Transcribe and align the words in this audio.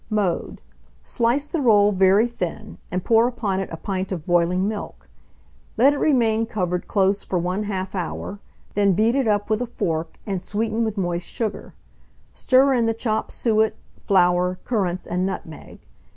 Mode. 0.09 0.61
Slice 1.03 1.47
the 1.47 1.61
roll 1.61 1.91
very 1.91 2.25
thin, 2.25 2.79
and 2.89 3.05
pour 3.05 3.27
upon 3.27 3.59
it 3.59 3.69
a 3.71 3.77
pint 3.77 4.11
of 4.11 4.25
boiling 4.25 4.67
milk; 4.67 5.07
let 5.77 5.93
it 5.93 5.99
remain 5.99 6.47
covered 6.47 6.87
close 6.87 7.23
for 7.23 7.37
1/4 7.39 7.93
hour, 7.93 8.39
then 8.73 8.93
beat 8.93 9.13
it 9.13 9.27
up 9.27 9.51
with 9.51 9.61
a 9.61 9.67
fork, 9.67 10.17
and 10.25 10.41
sweeten 10.41 10.83
with 10.83 10.97
moist 10.97 11.27
sugar; 11.29 11.75
stir 12.33 12.73
in 12.73 12.87
the 12.87 12.95
chopped 12.95 13.31
suet, 13.31 13.75
flour, 14.07 14.57
currants, 14.65 15.05
and 15.05 15.23
nutmeg. 15.23 15.85